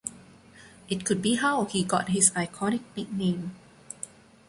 [0.89, 3.53] It could be how he got his iconic nickname.